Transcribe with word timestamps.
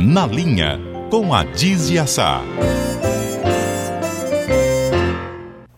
Na 0.00 0.28
Linha, 0.28 0.78
com 1.10 1.34
a 1.34 1.42
Dizia 1.42 2.06
Sá. 2.06 2.40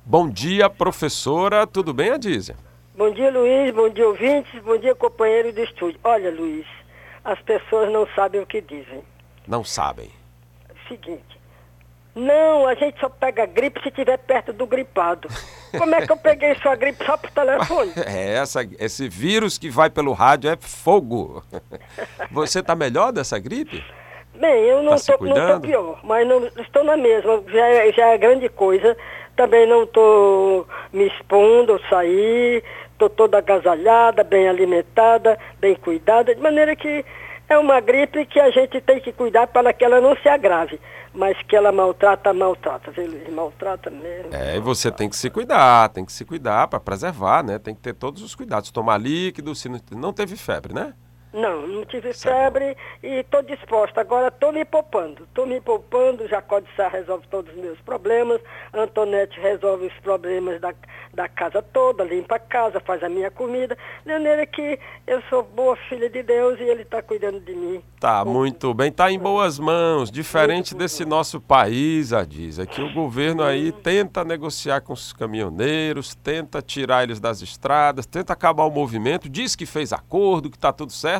Bom 0.04 0.28
dia, 0.28 0.68
professora. 0.68 1.66
Tudo 1.66 1.94
bem, 1.94 2.10
Adízia? 2.10 2.54
Bom 2.94 3.10
dia, 3.14 3.30
Luiz. 3.30 3.74
Bom 3.74 3.88
dia, 3.88 4.06
ouvintes. 4.06 4.62
Bom 4.62 4.76
dia, 4.76 4.94
companheiro 4.94 5.54
do 5.54 5.62
estúdio. 5.62 5.98
Olha, 6.04 6.30
Luiz, 6.30 6.66
as 7.24 7.40
pessoas 7.40 7.90
não 7.90 8.06
sabem 8.14 8.42
o 8.42 8.46
que 8.46 8.60
dizem. 8.60 9.02
Não 9.48 9.64
sabem. 9.64 10.10
Seguinte. 10.86 11.40
Não, 12.14 12.66
a 12.66 12.74
gente 12.74 13.00
só 13.00 13.08
pega 13.08 13.46
gripe 13.46 13.80
se 13.80 13.88
estiver 13.88 14.18
perto 14.18 14.52
do 14.52 14.66
gripado. 14.66 15.28
Como 15.78 15.94
é 15.94 16.04
que 16.04 16.12
eu 16.12 16.16
peguei 16.18 16.54
sua 16.56 16.76
gripe 16.76 17.02
só 17.06 17.16
por 17.16 17.30
telefone? 17.30 17.92
É, 18.04 18.34
essa, 18.34 18.68
esse 18.78 19.08
vírus 19.08 19.56
que 19.56 19.70
vai 19.70 19.88
pelo 19.88 20.12
rádio 20.12 20.50
é 20.50 20.56
fogo. 20.60 21.42
Você 22.30 22.58
está 22.58 22.74
melhor 22.74 23.12
dessa 23.12 23.38
gripe? 23.38 23.82
Bem, 24.40 24.64
eu 24.64 24.82
não 24.82 24.92
Tá 24.92 24.96
estou 24.96 25.60
pior, 25.60 26.00
mas 26.02 26.26
não 26.26 26.46
estou 26.46 26.82
na 26.82 26.96
mesma. 26.96 27.42
Já 27.46 27.66
é, 27.66 27.92
já 27.92 28.06
é 28.06 28.18
grande 28.18 28.48
coisa. 28.48 28.96
Também 29.36 29.66
não 29.66 29.82
estou 29.82 30.66
me 30.92 31.06
expondo, 31.06 31.72
eu 31.72 31.80
saí, 31.90 32.62
estou 32.92 33.10
toda 33.10 33.38
agasalhada, 33.38 34.24
bem 34.24 34.48
alimentada, 34.48 35.38
bem 35.58 35.74
cuidada, 35.74 36.34
de 36.34 36.40
maneira 36.40 36.74
que 36.74 37.04
é 37.48 37.58
uma 37.58 37.80
gripe 37.80 38.24
que 38.26 38.40
a 38.40 38.50
gente 38.50 38.80
tem 38.80 39.00
que 39.00 39.12
cuidar 39.12 39.46
para 39.46 39.72
que 39.72 39.84
ela 39.84 40.00
não 40.00 40.16
se 40.16 40.28
agrave. 40.28 40.80
Mas 41.12 41.36
que 41.42 41.56
ela 41.56 41.72
maltrata, 41.72 42.32
maltrata, 42.32 42.90
viu? 42.92 43.10
Maltrata 43.32 43.90
mesmo. 43.90 44.32
É, 44.32 44.56
e 44.56 44.60
você 44.60 44.90
tem 44.92 45.08
que 45.08 45.16
se 45.16 45.28
cuidar, 45.28 45.88
tem 45.88 46.04
que 46.04 46.12
se 46.12 46.24
cuidar 46.24 46.68
para 46.68 46.78
preservar, 46.78 47.42
né? 47.42 47.58
Tem 47.58 47.74
que 47.74 47.80
ter 47.80 47.94
todos 47.94 48.22
os 48.22 48.34
cuidados. 48.34 48.70
Tomar 48.70 48.98
líquido, 48.98 49.54
se 49.54 49.68
não, 49.68 49.80
não 49.96 50.12
teve 50.12 50.36
febre, 50.36 50.72
né? 50.72 50.94
Não, 51.32 51.66
não 51.66 51.84
tive 51.84 52.12
Certo. 52.12 52.34
febre 52.34 52.76
e 53.02 53.20
estou 53.20 53.42
disposta. 53.42 54.00
Agora 54.00 54.28
estou 54.28 54.52
me 54.52 54.64
poupando. 54.64 55.24
Estou 55.24 55.46
me 55.46 55.60
poupando, 55.60 56.26
Jacó 56.28 56.58
de 56.60 56.68
Sá 56.76 56.88
resolve 56.88 57.26
todos 57.28 57.52
os 57.54 57.60
meus 57.60 57.80
problemas, 57.80 58.40
Antonete 58.74 59.38
resolve 59.40 59.86
os 59.86 59.94
problemas 60.00 60.60
da, 60.60 60.74
da 61.12 61.28
casa 61.28 61.62
toda, 61.62 62.02
limpa 62.04 62.36
a 62.36 62.38
casa, 62.38 62.80
faz 62.80 63.02
a 63.02 63.08
minha 63.08 63.30
comida. 63.30 63.76
De 64.04 64.12
maneira 64.12 64.44
que 64.46 64.78
eu 65.06 65.22
sou 65.28 65.42
boa 65.42 65.76
filha 65.88 66.08
de 66.08 66.22
Deus 66.22 66.58
e 66.58 66.64
Ele 66.64 66.82
está 66.82 67.02
cuidando 67.02 67.40
de 67.40 67.54
mim. 67.54 67.82
Tá 68.00 68.24
muito 68.24 68.72
bem, 68.72 68.90
tá 68.90 69.12
em 69.12 69.18
boas 69.18 69.58
mãos. 69.58 70.10
Diferente 70.10 70.74
desse 70.74 71.04
nosso 71.04 71.38
país, 71.40 72.12
Adízia, 72.14 72.64
que 72.64 72.80
o 72.80 72.92
governo 72.92 73.42
aí 73.42 73.72
tenta 73.72 74.24
negociar 74.24 74.80
com 74.80 74.94
os 74.94 75.12
caminhoneiros, 75.12 76.14
tenta 76.14 76.62
tirar 76.62 77.02
eles 77.02 77.20
das 77.20 77.42
estradas, 77.42 78.06
tenta 78.06 78.32
acabar 78.32 78.64
o 78.64 78.70
movimento, 78.70 79.28
diz 79.28 79.54
que 79.54 79.66
fez 79.66 79.92
acordo, 79.92 80.48
que 80.48 80.58
tá 80.58 80.72
tudo 80.72 80.92
certo, 80.92 81.19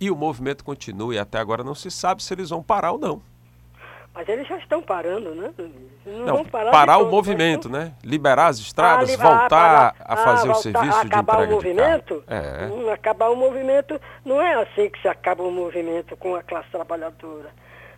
e 0.00 0.10
o 0.10 0.16
movimento 0.16 0.64
continua. 0.64 1.14
E 1.14 1.18
até 1.18 1.38
agora 1.38 1.62
não 1.64 1.74
se 1.74 1.90
sabe 1.90 2.22
se 2.22 2.32
eles 2.32 2.50
vão 2.50 2.62
parar 2.62 2.92
ou 2.92 2.98
não. 2.98 3.22
Mas 4.14 4.28
eles 4.28 4.46
já 4.46 4.56
estão 4.58 4.80
parando, 4.80 5.34
né? 5.34 5.50
Não, 6.06 6.24
Não, 6.26 6.34
vão 6.36 6.44
parar, 6.44 6.70
parar 6.70 6.92
de 6.94 6.98
o 7.00 7.04
todo, 7.06 7.10
movimento, 7.10 7.68
né? 7.68 7.92
Liberar 8.04 8.46
as 8.46 8.58
estradas, 8.58 9.12
Ah, 9.12 9.16
voltar 9.16 9.48
parar. 9.48 9.96
a 9.98 10.16
fazer 10.16 10.48
Ah, 10.48 10.52
o 10.52 10.54
serviço 10.54 11.00
de 11.00 11.06
acabar 11.06 11.32
entrega 11.42 11.42
o 11.42 11.46
de 11.46 11.54
movimento? 11.68 12.24
carro. 12.24 12.40
É. 12.46 12.66
Hum, 12.66 12.90
acabar 12.92 13.28
o 13.30 13.36
movimento 13.36 14.00
não 14.24 14.40
é 14.40 14.54
assim 14.62 14.88
que 14.88 15.02
se 15.02 15.08
acaba 15.08 15.42
o 15.42 15.50
movimento 15.50 16.16
com 16.16 16.36
a 16.36 16.44
classe 16.44 16.68
trabalhadora. 16.70 17.50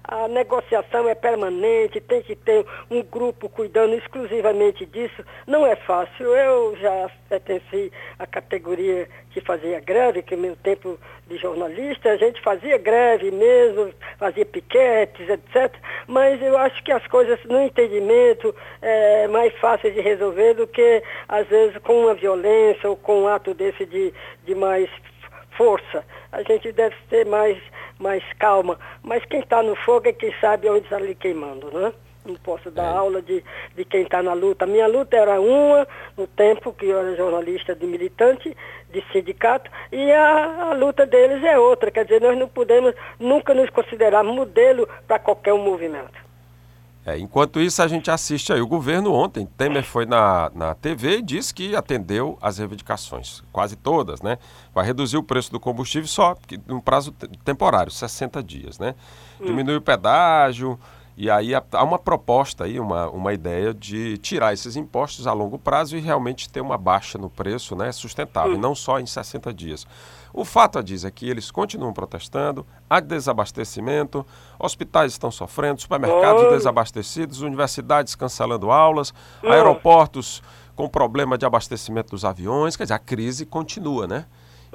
A 0.08 0.28
negociação 0.28 1.08
é 1.08 1.14
permanente, 1.16 2.00
tem 2.00 2.22
que 2.22 2.36
ter 2.36 2.64
um 2.88 3.02
grupo 3.02 3.48
cuidando 3.48 3.94
exclusivamente 3.94 4.86
disso. 4.86 5.24
Não 5.46 5.66
é 5.66 5.74
fácil. 5.74 6.26
Eu 6.26 6.76
já 6.76 7.10
pertenci 7.28 7.90
à 8.18 8.27
categoria 8.27 9.08
que 9.30 9.40
fazia 9.40 9.80
greve, 9.80 10.22
que 10.22 10.36
no 10.36 10.42
meu 10.42 10.56
tempo 10.56 10.96
de 11.27 11.36
jornalista, 11.38 12.10
a 12.10 12.16
gente 12.16 12.40
fazia 12.40 12.78
greve 12.78 13.32
mesmo, 13.32 13.92
fazia 14.16 14.46
piquetes, 14.46 15.28
etc. 15.28 15.74
Mas 16.06 16.40
eu 16.40 16.56
acho 16.56 16.82
que 16.84 16.92
as 16.92 17.04
coisas 17.08 17.38
no 17.44 17.60
entendimento 17.60 18.54
é 18.80 19.27
mais 19.27 19.52
fáceis 19.58 19.92
de 19.92 20.00
resolver 20.00 20.55
do 20.55 20.68
que, 20.68 21.02
às 21.28 21.46
vezes, 21.48 21.77
com 21.78 22.02
uma 22.02 22.14
violência 22.14 22.89
ou 22.89 22.96
com 22.96 23.22
um 23.22 23.28
ato 23.28 23.52
desse 23.55 23.84
de, 23.84 24.14
de 24.45 24.55
mais 24.55 24.89
força. 25.56 26.05
A 26.30 26.42
gente 26.42 26.70
deve 26.70 26.95
ter 27.08 27.27
mais, 27.27 27.58
mais 27.98 28.23
calma. 28.39 28.79
Mas 29.02 29.24
quem 29.24 29.40
está 29.40 29.62
no 29.62 29.74
fogo 29.77 30.08
é 30.08 30.12
quem 30.12 30.33
sabe 30.40 30.68
onde 30.68 30.84
está 30.84 30.96
ali 30.96 31.14
queimando, 31.14 31.70
né? 31.70 31.92
Não 32.24 32.34
posso 32.34 32.73
dar 32.73 32.83
É. 32.92 32.96
aula 32.96 33.23
de, 33.23 33.42
de 33.77 33.84
quem 33.84 34.02
está 34.02 34.20
na 34.20 34.33
luta. 34.33 34.67
Minha 34.67 34.89
luta 34.89 35.17
era 35.17 35.40
uma, 35.40 35.86
no 36.17 36.27
tempo 36.27 36.73
que 36.73 36.86
eu 36.86 36.98
era 36.98 37.14
jornalista 37.14 37.73
de 37.74 37.86
militante, 37.86 38.57
de 38.90 39.05
sindicato, 39.12 39.70
e 39.92 40.11
a, 40.11 40.70
a 40.70 40.73
luta 40.74 41.07
deles 41.07 41.45
é 41.45 41.57
outra. 41.57 41.89
Quer 41.89 42.05
dizer, 42.05 42.20
nós 42.20 42.36
não 42.36 42.48
podemos 42.48 42.92
nunca 43.20 43.55
nos 43.55 43.70
considerar 43.70 44.24
modelo 44.24 44.89
para 45.07 45.20
qualquer 45.20 45.52
um 45.52 45.63
movimento. 45.63 46.26
É, 47.08 47.17
enquanto 47.17 47.61
isso, 47.61 47.80
a 47.80 47.86
gente 47.86 48.11
assiste 48.11 48.52
aí 48.52 48.61
o 48.61 48.67
governo 48.67 49.12
ontem. 49.12 49.46
Temer 49.56 49.84
foi 49.84 50.05
na, 50.05 50.50
na 50.52 50.74
TV 50.74 51.18
e 51.18 51.22
disse 51.22 51.55
que 51.55 51.77
atendeu 51.77 52.36
as 52.42 52.58
reivindicações, 52.58 53.44
quase 53.52 53.77
todas, 53.77 54.20
né? 54.20 54.39
Vai 54.74 54.84
reduzir 54.84 55.16
o 55.16 55.22
preço 55.22 55.52
do 55.52 55.61
combustível 55.61 56.08
só 56.08 56.34
num 56.66 56.80
prazo 56.80 57.12
te- 57.12 57.28
temporário, 57.45 57.92
60 57.92 58.42
dias, 58.42 58.80
né? 58.80 58.96
Diminui 59.40 59.77
o 59.77 59.80
pedágio. 59.80 60.77
E 61.16 61.30
aí 61.30 61.52
há 61.54 61.82
uma 61.82 61.98
proposta 61.98 62.64
aí, 62.64 62.78
uma, 62.78 63.08
uma 63.08 63.32
ideia 63.32 63.72
de 63.72 64.18
tirar 64.18 64.52
esses 64.52 64.77
impostos 64.77 65.27
a 65.27 65.32
longo 65.32 65.58
prazo 65.58 65.96
e 65.96 66.00
realmente 66.00 66.50
ter 66.50 66.60
uma 66.60 66.77
baixa 66.77 67.16
no 67.16 67.30
preço 67.30 67.74
né, 67.74 67.90
sustentável, 67.90 68.58
não 68.58 68.74
só 68.74 69.00
em 69.00 69.06
60 69.06 69.52
dias. 69.54 69.86
O 70.30 70.44
fato, 70.44 70.82
diz, 70.82 71.06
é 71.06 71.10
que 71.10 71.27
eles 71.27 71.50
continuam 71.50 71.94
protestando, 71.94 72.66
há 72.90 73.00
desabastecimento, 73.00 74.27
hospitais 74.58 75.12
estão 75.12 75.30
sofrendo, 75.30 75.80
supermercados 75.80 76.50
desabastecidos, 76.50 77.40
universidades 77.40 78.14
cancelando 78.14 78.70
aulas, 78.70 79.14
aeroportos 79.42 80.42
com 80.74 80.86
problema 80.86 81.38
de 81.38 81.46
abastecimento 81.46 82.10
dos 82.10 82.27
aviões, 82.27 82.77
quer 82.77 82.83
dizer, 82.83 82.94
a 82.94 82.98
crise 82.98 83.46
continua, 83.46 84.06
né? 84.06 84.27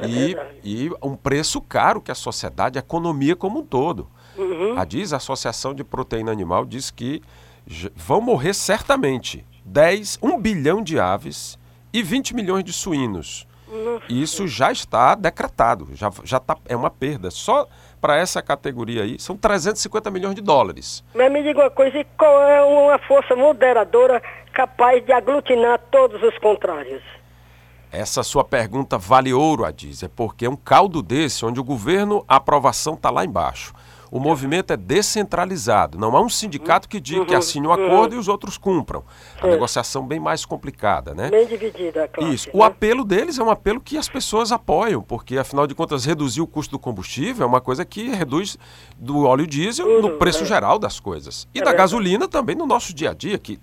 E, 0.02 0.34
verdade. 0.34 0.59
e 0.63 0.91
um 1.03 1.16
preço 1.16 1.62
caro 1.62 2.02
que 2.02 2.12
a 2.12 2.16
sociedade, 2.16 2.79
a 2.79 2.81
economia 2.81 3.35
como 3.35 3.59
um 3.59 3.63
todo. 3.63 4.08
Uhum. 4.41 4.78
A 4.78 4.85
diz, 4.85 5.13
a 5.13 5.18
Associação 5.18 5.74
de 5.74 5.84
Proteína 5.84 6.31
Animal 6.31 6.66
diz 6.66 6.90
que 6.90 7.22
vão 7.96 8.19
morrer 8.19 8.53
certamente 8.53 9.46
10, 9.63 10.19
1 10.22 10.40
bilhão 10.40 10.81
de 10.81 11.00
aves 11.00 11.59
e 11.94 12.02
20 12.02 12.35
milhões 12.35 12.63
de 12.63 12.74
suínos. 12.74 13.47
E 14.09 14.22
Isso 14.22 14.47
já 14.47 14.69
está 14.72 15.16
decretado, 15.16 15.90
já, 15.94 16.12
já 16.25 16.40
tá, 16.40 16.57
é 16.68 16.75
uma 16.75 16.90
perda. 16.90 17.31
Só 17.31 17.68
para 18.02 18.18
essa 18.18 18.41
categoria 18.41 19.03
aí 19.03 19.18
são 19.18 19.38
350 19.38 20.12
milhões 20.12 20.35
de 20.35 20.41
dólares. 20.41 21.03
Mas 21.16 21.31
me 21.31 21.41
diga 21.41 21.62
uma 21.62 21.69
coisa, 21.69 21.97
e 21.97 22.03
qual 22.18 22.41
é 22.44 22.62
uma 22.62 23.00
força 23.00 23.34
moderadora 23.35 24.22
capaz 24.52 25.06
de 25.06 25.13
aglutinar 25.13 25.79
todos 25.90 26.22
os 26.22 26.38
contrários? 26.40 27.02
Essa 27.91 28.23
sua 28.23 28.44
pergunta 28.44 28.97
vale 28.97 29.34
ouro, 29.34 29.63
Adiz, 29.63 30.03
é 30.03 30.09
porque 30.09 30.46
é 30.46 30.50
um 30.50 30.56
caldo 30.56 31.02
desse 31.02 31.46
onde 31.46 31.59
o 31.59 31.63
governo, 31.63 32.25
a 32.28 32.38
aprovação 32.38 32.96
está 32.96 33.09
lá 33.09 33.23
embaixo. 33.23 33.73
O 34.12 34.20
movimento 34.20 34.74
é 34.74 34.78
descentralizado. 34.78 35.98
Não 35.98 36.14
há 36.18 36.22
um 36.22 36.28
sindicato 36.28 36.90
que 36.90 37.00
diga 37.00 37.26
que 37.26 37.34
assine 37.34 37.66
um 37.66 37.72
acordo 37.72 38.14
e 38.14 38.18
os 38.18 38.28
outros 38.28 38.58
cumpram. 38.58 39.06
A 39.42 39.48
negociação 39.48 40.06
bem 40.06 40.20
mais 40.20 40.44
complicada, 40.44 41.16
né? 41.16 41.30
Bem 41.30 41.48
dividida 41.48 42.10
classe. 42.10 42.34
Isso. 42.34 42.50
O 42.52 42.58
né? 42.58 42.66
apelo 42.66 43.06
deles 43.06 43.40
é 43.40 43.44
um 43.44 43.50
apelo 43.50 43.80
que 43.80 43.98
as 43.98 44.10
pessoas 44.10 44.52
apoiam, 44.52 45.02
porque 45.02 45.38
afinal 45.38 45.66
de 45.66 45.74
contas 45.74 46.04
reduzir 46.04 46.42
o 46.42 46.48
custo 46.48 46.72
do 46.72 46.80
combustível 46.80 47.46
é 47.46 47.48
uma 47.48 47.62
coisa 47.62 47.86
que 47.86 48.10
reduz 48.10 48.58
do 48.98 49.24
óleo 49.24 49.48
diesel 49.48 49.88
no 49.88 50.10
Tudo, 50.10 50.18
preço 50.18 50.44
é. 50.44 50.46
geral 50.46 50.78
das 50.78 51.00
coisas. 51.00 51.48
E 51.54 51.60
É 51.60 51.62
da 51.62 51.70
verdade. 51.70 51.78
gasolina 51.78 52.28
também 52.28 52.56
no 52.56 52.66
nosso 52.66 52.94
dia 52.94 53.12
a 53.12 53.14
dia, 53.14 53.38
que 53.38 53.58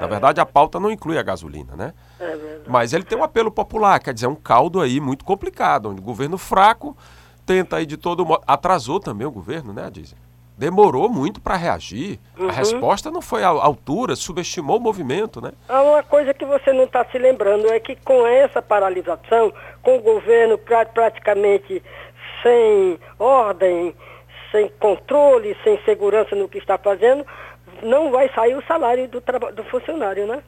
na 0.00 0.06
verdade 0.06 0.40
a 0.40 0.46
pauta 0.46 0.78
não 0.78 0.92
inclui 0.92 1.18
a 1.18 1.22
gasolina, 1.24 1.74
né? 1.74 1.92
É. 2.20 2.60
Mas 2.68 2.92
ele 2.92 3.02
tem 3.02 3.18
um 3.18 3.24
apelo 3.24 3.50
popular, 3.50 3.98
quer 3.98 4.14
dizer, 4.14 4.26
é 4.26 4.28
um 4.28 4.36
caldo 4.36 4.80
aí 4.80 5.00
muito 5.00 5.24
complicado, 5.24 5.88
onde 5.88 6.00
o 6.00 6.04
governo 6.04 6.38
fraco 6.38 6.96
tenta 7.48 7.76
aí 7.76 7.86
de 7.86 7.96
todo 7.96 8.26
modo. 8.26 8.42
Atrasou 8.46 9.00
também 9.00 9.26
o 9.26 9.30
governo, 9.30 9.72
né, 9.72 9.88
dizem? 9.90 10.18
Demorou 10.56 11.08
muito 11.08 11.40
para 11.40 11.56
reagir. 11.56 12.18
Uhum. 12.38 12.48
A 12.48 12.52
resposta 12.52 13.10
não 13.10 13.22
foi 13.22 13.42
à 13.42 13.48
altura, 13.48 14.14
subestimou 14.16 14.76
o 14.76 14.80
movimento, 14.80 15.40
né? 15.40 15.52
Há 15.68 15.80
uma 15.82 16.02
coisa 16.02 16.34
que 16.34 16.44
você 16.44 16.72
não 16.72 16.84
está 16.84 17.04
se 17.06 17.16
lembrando, 17.16 17.66
é 17.72 17.80
que 17.80 17.96
com 17.96 18.26
essa 18.26 18.60
paralisação, 18.60 19.52
com 19.82 19.96
o 19.96 20.00
governo 20.02 20.58
pra- 20.58 20.84
praticamente 20.84 21.82
sem 22.42 22.98
ordem, 23.18 23.94
sem 24.52 24.68
controle, 24.80 25.56
sem 25.64 25.80
segurança 25.84 26.34
no 26.36 26.48
que 26.48 26.58
está 26.58 26.76
fazendo, 26.76 27.24
não 27.82 28.10
vai 28.10 28.28
sair 28.34 28.54
o 28.56 28.64
salário 28.66 29.08
do, 29.08 29.22
do 29.54 29.64
funcionário, 29.64 30.26
né? 30.26 30.42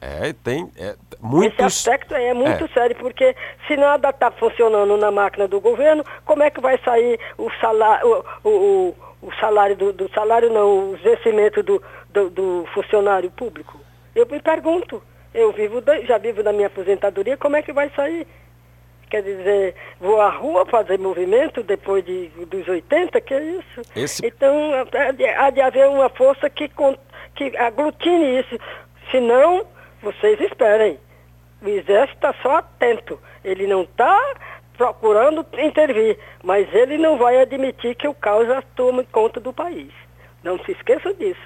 É, 0.00 0.32
tem 0.44 0.70
é, 0.76 0.90
Esse 0.90 0.96
muitos. 1.20 1.64
aspecto 1.64 2.14
é 2.14 2.34
muito 2.34 2.64
É. 2.64 2.68
sério, 2.68 2.96
porque 2.96 3.34
se 3.66 3.76
nada 3.76 4.10
está 4.10 4.30
funcionando 4.30 4.96
na 4.96 5.10
máquina 5.10 5.48
do 5.48 5.60
governo, 5.60 6.04
como 6.24 6.42
é 6.42 6.50
que 6.50 6.60
vai 6.60 6.78
sair 6.84 7.18
o 7.38 7.50
salário, 7.60 8.24
o, 8.44 8.48
o, 8.48 8.96
o 9.22 9.34
salário 9.40 9.74
do, 9.76 9.92
do 9.92 10.08
salário 10.12 10.50
não, 10.52 10.92
o 10.92 10.96
vencimento 10.96 11.62
do, 11.62 11.82
do, 12.10 12.30
do 12.30 12.68
funcionário 12.74 13.30
público? 13.30 13.80
Eu 14.14 14.26
me 14.26 14.40
pergunto, 14.40 15.02
eu 15.34 15.50
vivo 15.52 15.82
já 16.06 16.18
vivo 16.18 16.42
da 16.42 16.52
minha 16.52 16.66
aposentadoria, 16.68 17.36
como 17.36 17.56
é 17.56 17.62
que 17.62 17.72
vai 17.72 17.90
sair? 17.96 18.26
Quer 19.08 19.22
dizer, 19.22 19.74
vou 20.00 20.20
à 20.20 20.28
rua 20.30 20.66
fazer 20.66 20.98
movimento 20.98 21.62
depois 21.62 22.04
de, 22.04 22.28
dos 22.46 22.66
80, 22.66 23.20
que 23.20 23.34
é 23.34 23.42
isso? 23.44 23.82
Esse... 23.94 24.26
Então, 24.26 24.72
há 24.74 25.12
de, 25.12 25.24
há 25.24 25.50
de 25.50 25.60
haver 25.60 25.88
uma 25.88 26.08
força 26.08 26.50
que, 26.50 26.68
que 27.36 27.56
aglutine 27.56 28.40
isso. 28.40 28.58
Senão, 29.12 29.64
vocês 30.06 30.40
esperem. 30.40 30.98
O 31.60 31.68
exército 31.68 32.14
está 32.14 32.34
só 32.42 32.56
atento. 32.56 33.20
Ele 33.44 33.66
não 33.66 33.82
está 33.82 34.34
procurando 34.76 35.44
intervir, 35.58 36.18
mas 36.44 36.72
ele 36.72 36.96
não 36.98 37.16
vai 37.16 37.40
admitir 37.40 37.94
que 37.96 38.06
o 38.06 38.14
caos 38.14 38.46
tome 38.76 39.04
conta 39.06 39.40
do 39.40 39.52
país. 39.52 39.92
Não 40.44 40.58
se 40.64 40.72
esqueça 40.72 41.12
disso. 41.14 41.40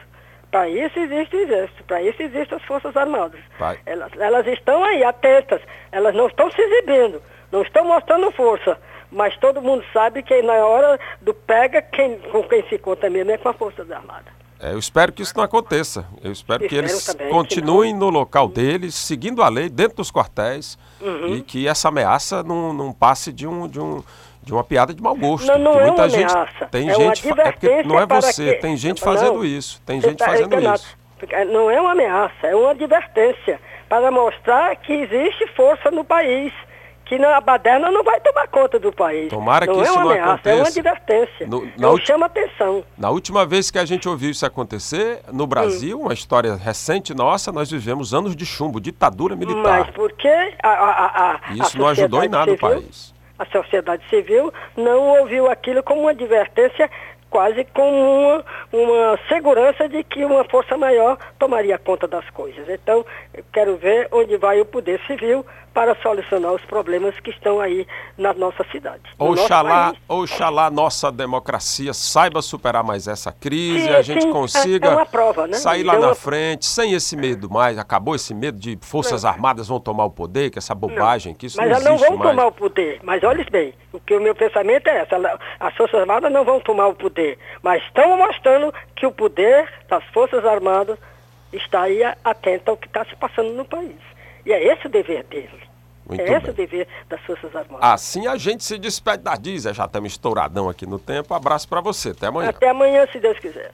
Para 0.51 0.69
isso 0.69 0.99
existe 0.99 1.37
o 1.37 1.41
exército, 1.41 1.85
para 1.85 2.03
isso 2.03 2.21
existem 2.21 2.59
as 2.59 2.65
Forças 2.65 2.97
Armadas. 2.97 3.41
Elas, 3.87 4.11
elas 4.19 4.47
estão 4.49 4.83
aí, 4.83 5.05
atentas, 5.05 5.63
elas 5.93 6.13
não 6.13 6.27
estão 6.27 6.51
se 6.51 6.61
exibindo, 6.61 7.23
não 7.53 7.63
estão 7.63 7.85
mostrando 7.85 8.33
força, 8.33 8.77
mas 9.13 9.37
todo 9.37 9.63
mundo 9.63 9.85
sabe 9.93 10.25
que 10.25 10.43
na 10.43 10.55
hora 10.67 10.99
do 11.21 11.33
pega, 11.33 11.81
quem, 11.81 12.19
com 12.19 12.43
quem 12.43 12.69
se 12.69 12.79
conta 12.79 13.09
mesmo 13.09 13.31
é 13.31 13.39
com 13.39 13.49
a 13.49 13.53
Força 13.53 13.83
Armada. 13.83 14.40
É, 14.63 14.73
eu 14.73 14.79
espero 14.79 15.13
que 15.13 15.23
isso 15.23 15.35
não 15.37 15.43
aconteça. 15.43 16.07
Eu 16.23 16.31
espero, 16.31 16.65
espero 16.65 16.69
que 16.69 16.77
eles 16.77 17.17
continuem 17.31 17.95
no 17.95 18.11
local 18.11 18.47
deles, 18.47 18.95
seguindo 18.95 19.43
a 19.43 19.49
lei, 19.49 19.71
dentro 19.71 19.97
dos 19.97 20.11
quartéis, 20.11 20.79
uhum. 21.01 21.37
e 21.37 21.43
que 21.43 21.67
essa 21.67 21.89
ameaça 21.89 22.43
não, 22.43 22.73
não 22.73 22.93
passe 22.93 23.33
de 23.33 23.47
um, 23.47 23.67
de 23.67 23.81
um 23.81 24.03
de 24.43 24.53
uma 24.55 24.65
piada 24.65 24.95
de 24.95 25.03
mau 25.03 25.15
gosto. 25.15 25.47
Não, 25.47 25.59
não 25.59 25.79
é 25.79 25.87
muita 25.87 26.03
uma 26.03 26.09
gente, 26.09 26.33
ameaça. 26.33 26.67
Tem 26.67 26.91
é 26.91 26.95
gente, 26.95 27.29
é 27.29 27.53
porque 27.53 27.83
não 27.83 27.99
é 27.99 28.07
você, 28.07 28.55
que... 28.55 28.61
tem 28.61 28.77
gente 28.77 29.01
fazendo 29.01 29.35
não, 29.35 29.45
isso, 29.45 29.81
tem 29.85 30.01
gente 30.01 30.17
tá 30.17 30.27
fazendo 30.27 30.75
isso. 30.75 30.97
Não 31.53 31.71
é 31.71 31.81
uma 31.81 31.93
ameaça, 31.93 32.47
é 32.47 32.57
uma 32.57 32.71
advertência 32.71 33.61
para 33.89 34.11
mostrar 34.11 34.75
que 34.77 34.93
existe 34.93 35.47
força 35.55 35.91
no 35.91 36.05
país, 36.05 36.53
que 37.11 37.25
a 37.25 37.41
baderna 37.41 37.91
não 37.91 38.05
vai 38.05 38.21
tomar 38.21 38.47
conta 38.47 38.79
do 38.79 38.93
país. 38.93 39.29
Tomara 39.29 39.67
não 39.67 39.75
que 39.75 39.81
é 39.81 39.83
isso 39.83 39.93
uma 39.95 40.05
não 40.05 40.11
ameaça, 40.13 40.33
aconteça. 40.33 40.51
É 40.51 40.61
uma 40.61 40.69
advertência. 40.69 41.47
No, 41.49 41.69
não 41.77 41.91
ulti... 41.91 42.07
chama 42.07 42.27
atenção. 42.27 42.85
Na 42.97 43.11
última 43.11 43.45
vez 43.45 43.69
que 43.69 43.81
a 43.81 43.85
gente 43.85 44.09
ouviu 44.09 44.31
isso 44.31 44.47
acontecer, 44.47 45.21
no 45.33 45.45
Brasil, 45.45 45.99
hum. 45.99 46.03
uma 46.03 46.15
história 46.15 46.55
recente 46.55 47.13
nossa, 47.13 47.51
nós 47.51 47.69
vivemos 47.69 48.15
anos 48.15 48.37
de 48.37 48.47
chumbo, 48.47 48.81
ditadura 48.81 49.35
militar. 49.35 49.81
Mas 49.81 49.91
por 49.91 50.13
que 50.13 50.29
a, 50.63 50.69
a, 50.69 51.33
a, 51.33 51.41
Isso 51.55 51.77
não 51.77 51.89
ajudou 51.89 52.23
em 52.23 52.29
nada 52.29 52.53
civil, 52.53 52.69
o 52.69 52.73
país. 52.75 53.13
A 53.37 53.47
sociedade 53.47 54.09
civil 54.09 54.53
não 54.77 55.19
ouviu 55.19 55.51
aquilo 55.51 55.83
como 55.83 56.03
uma 56.03 56.11
advertência 56.13 56.89
quase 57.29 57.65
com 57.65 57.91
uma, 57.91 58.45
uma 58.73 59.19
segurança 59.29 59.89
de 59.89 60.03
que 60.05 60.25
uma 60.25 60.45
força 60.45 60.77
maior 60.77 61.17
tomaria 61.39 61.79
conta 61.79 62.07
das 62.07 62.29
coisas. 62.31 62.69
Então, 62.69 63.05
eu 63.33 63.45
quero 63.53 63.77
ver 63.77 64.09
onde 64.13 64.37
vai 64.37 64.61
o 64.61 64.65
poder 64.65 65.01
civil 65.07 65.47
para 65.73 65.95
solucionar 66.03 66.53
os 66.53 66.63
problemas 66.63 67.19
que 67.21 67.31
estão 67.31 67.61
aí 67.61 67.87
na 68.19 68.33
nossa 68.35 68.65
cidade. 68.73 69.03
Oxalá, 69.19 69.95
oxalá 70.09 70.71
nossa 70.71 71.13
democracia 71.13 71.93
saiba 71.95 72.43
superar 72.43 72.83
mais 72.83 73.07
essa 73.07 73.33
crise, 73.33 73.85
sim, 73.85 73.95
a 73.95 74.03
gente 74.03 74.23
sim, 74.23 74.33
consiga 74.33 74.89
é 74.89 75.05
prova, 75.05 75.47
né? 75.47 75.57
sair 75.57 75.83
lá 75.83 75.95
é 75.95 75.99
na 75.99 76.15
frente, 76.15 76.67
sem 76.67 76.93
esse 76.93 77.17
medo 77.17 77.49
mais, 77.49 77.79
acabou 77.79 78.15
esse 78.15 78.35
medo 78.35 78.59
de 78.59 78.79
forças 78.83 79.23
não. 79.23 79.31
armadas 79.31 79.69
vão 79.69 79.79
tomar 79.79 80.05
o 80.05 80.11
poder, 80.11 80.51
que 80.51 80.59
essa 80.59 80.75
bobagem, 80.75 81.33
não. 81.33 81.39
que 81.39 81.47
isso 81.47 81.57
mas 81.57 81.69
não 81.69 81.77
elas 81.77 81.85
não 81.85 81.97
vão 81.97 82.17
mais. 82.17 82.31
tomar 82.31 82.47
o 82.47 82.53
poder, 82.53 83.01
mas 83.03 83.23
olhe 83.23 83.45
bem, 83.51 83.73
o 83.93 84.01
que 84.01 84.15
o 84.15 84.21
meu 84.21 84.35
pensamento 84.35 84.89
é 84.89 85.03
esse, 85.03 85.15
as 85.61 85.75
forças 85.77 86.01
armadas 86.01 86.33
não 86.33 86.45
vão 86.45 86.61
tomar 86.61 86.89
o 86.89 86.95
poder, 86.95 87.39
mas 87.63 87.83
estão 87.85 88.17
mostrando 88.17 88.73
que 88.97 89.07
o 89.07 89.13
poder 89.13 89.73
das 89.89 90.05
forças 90.07 90.45
armadas 90.45 90.99
está 91.53 91.83
aí 91.83 92.03
atento 92.25 92.71
ao 92.71 92.77
que 92.77 92.87
está 92.87 93.05
se 93.05 93.15
passando 93.17 93.53
no 93.53 93.65
país. 93.65 93.97
E 94.45 94.53
é 94.53 94.73
esse 94.73 94.87
o 94.87 94.91
dever 94.91 95.25
dele. 95.25 95.51
Muito 96.09 96.21
é 96.21 96.25
esse 96.25 96.47
bem. 96.47 96.51
o 96.51 96.55
dever 96.55 96.89
das 97.09 97.21
Forças 97.23 97.55
Armadas. 97.55 97.79
Assim 97.83 98.27
a 98.27 98.37
gente 98.37 98.65
se 98.65 98.79
despede 98.79 99.23
da 99.23 99.37
Dízia. 99.37 99.73
Já 99.73 99.85
estamos 99.85 100.13
estouradão 100.13 100.69
aqui 100.69 100.87
no 100.87 100.99
tempo. 100.99 101.33
Abraço 101.35 101.69
para 101.69 101.81
você. 101.81 102.11
Até 102.11 102.27
amanhã. 102.27 102.49
Até 102.49 102.69
amanhã, 102.71 103.07
se 103.13 103.21
Deus 103.21 103.39
quiser. 103.39 103.73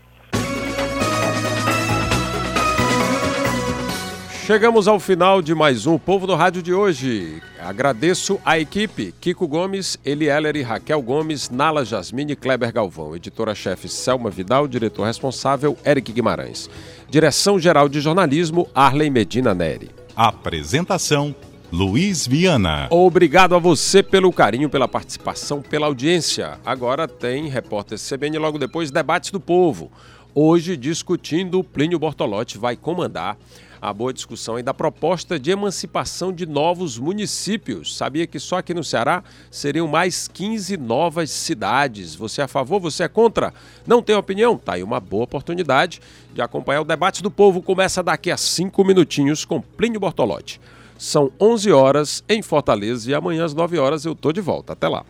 Chegamos 4.47 4.87
ao 4.87 5.01
final 5.01 5.43
de 5.43 5.57
mais 5.57 5.89
um 5.89 5.99
Povo 5.99 6.25
do 6.25 6.37
Rádio 6.37 6.63
de 6.63 6.73
hoje. 6.73 7.43
Agradeço 7.59 8.41
a 8.45 8.57
equipe 8.57 9.11
Kiko 9.21 9.49
Gomes, 9.49 9.99
Elieler 10.05 10.55
e 10.55 10.63
Raquel 10.63 11.03
Gomes, 11.03 11.51
Nala 11.51 11.85
Jasmine 11.85 12.37
Kleber 12.37 12.73
Galvão, 12.73 13.17
editora-chefe 13.17 13.89
Selma 13.89 14.31
Vidal, 14.31 14.69
diretor 14.69 15.03
responsável 15.03 15.77
Eric 15.85 16.13
Guimarães. 16.13 16.71
Direção-geral 17.11 17.89
de 17.89 18.01
jornalismo 18.01 18.69
Arley 18.73 19.11
Medina 19.11 19.53
Neri. 19.53 19.91
Apresentação 20.17 21.35
Luiz 21.71 22.27
Viana. 22.27 22.87
Obrigado 22.89 23.55
a 23.55 23.59
você 23.59 24.03
pelo 24.03 24.33
carinho, 24.33 24.71
pela 24.71 24.89
participação, 24.89 25.61
pela 25.61 25.85
audiência. 25.85 26.59
Agora 26.65 27.07
tem 27.07 27.51
Repórter 27.51 27.99
CBN 27.99 28.39
logo 28.39 28.59
depois 28.59 28.91
Debates 28.91 29.31
do 29.31 29.39
Povo. 29.39 29.93
Hoje 30.35 30.75
discutindo, 30.75 31.63
Plínio 31.63 31.99
Bortolotti 31.99 32.57
vai 32.57 32.77
comandar 32.77 33.37
a 33.81 33.93
boa 33.93 34.13
discussão 34.13 34.57
aí 34.57 34.63
da 34.63 34.75
proposta 34.75 35.39
de 35.39 35.51
emancipação 35.51 36.33
de 36.33 36.47
novos 36.47 36.99
municípios. 36.99 37.97
Sabia 37.97 38.27
que 38.27 38.39
só 38.39 38.59
aqui 38.59 38.75
no 38.75 38.85
Ceará 38.85 39.23
seriam 39.51 39.87
mais 39.87 40.29
15 40.29 40.77
novas 40.77 41.31
cidades. 41.31 42.15
Você 42.15 42.41
é 42.41 42.45
a 42.45 42.49
favor? 42.49 42.81
Você 42.81 43.03
é 43.03 43.09
contra? 43.09 43.53
Não 43.87 44.03
tem 44.03 44.17
opinião? 44.17 44.57
Tá 44.57 44.75
aí 44.75 44.83
uma 44.83 45.01
boa 45.01 45.25
oportunidade 45.25 46.01
de 46.33 46.43
acompanhar 46.43 46.81
o 46.81 46.85
debate 46.85 47.23
do 47.23 47.31
povo. 47.31 47.63
Começa 47.63 48.03
daqui 48.03 48.31
a 48.31 48.37
cinco 48.37 48.85
minutinhos 48.85 49.45
com 49.45 49.61
Plínio 49.61 50.01
Bortolotti. 50.01 50.61
São 50.99 51.31
11 51.41 51.73
horas 51.73 52.25
em 52.29 52.43
Fortaleza 52.43 53.11
e 53.11 53.15
amanhã 53.15 53.45
às 53.45 53.55
9 53.55 53.79
horas 53.79 54.05
eu 54.05 54.15
tô 54.15 54.33
de 54.33 54.41
volta. 54.41 54.73
Até 54.73 54.89
lá. 54.89 55.05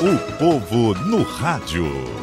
O 0.00 0.38
povo 0.38 0.94
no 1.06 1.22
rádio. 1.22 2.19